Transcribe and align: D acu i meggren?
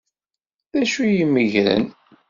D 0.77 0.79
acu 0.81 1.01
i 1.05 1.23
meggren? 1.33 1.85